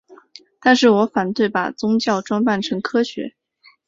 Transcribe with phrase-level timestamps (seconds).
[0.59, 3.35] 但是我反对把宗教装扮成科学。